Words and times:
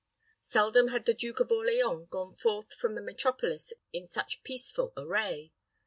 Seldom 0.41 0.87
had 0.87 1.05
the 1.05 1.13
Duke 1.13 1.39
of 1.41 1.51
Orleans 1.51 2.07
gone 2.09 2.33
forth 2.33 2.73
from 2.73 2.95
the 2.95 3.03
metropolis 3.03 3.71
in 3.93 4.07
such 4.07 4.41
peaceful 4.43 4.93
array. 4.97 5.51